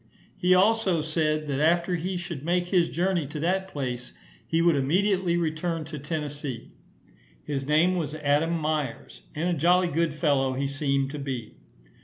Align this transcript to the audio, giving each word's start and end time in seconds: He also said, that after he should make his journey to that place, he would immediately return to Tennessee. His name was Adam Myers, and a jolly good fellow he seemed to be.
He 0.35 0.55
also 0.55 1.03
said, 1.03 1.45
that 1.47 1.59
after 1.61 1.93
he 1.93 2.17
should 2.17 2.43
make 2.43 2.69
his 2.69 2.89
journey 2.89 3.27
to 3.27 3.39
that 3.41 3.67
place, 3.67 4.13
he 4.47 4.59
would 4.59 4.75
immediately 4.75 5.37
return 5.37 5.85
to 5.85 5.99
Tennessee. 5.99 6.71
His 7.43 7.67
name 7.67 7.95
was 7.95 8.15
Adam 8.15 8.57
Myers, 8.57 9.21
and 9.35 9.47
a 9.47 9.53
jolly 9.53 9.89
good 9.89 10.15
fellow 10.15 10.53
he 10.53 10.65
seemed 10.65 11.11
to 11.11 11.19
be. 11.19 11.53